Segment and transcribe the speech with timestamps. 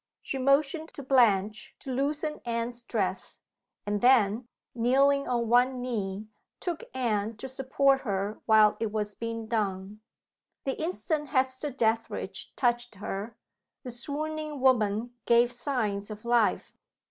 [0.19, 3.39] She motioned to Blanche to loosen Anne's dress,
[3.85, 6.27] and then kneeling on one knee
[6.59, 10.01] took Anne to support her while it was being done.
[10.63, 13.37] The instant Hester Dethridge touched her,
[13.83, 16.73] the swooning woman gave signs of life.